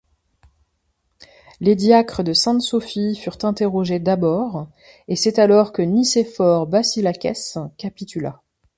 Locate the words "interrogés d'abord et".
3.43-5.15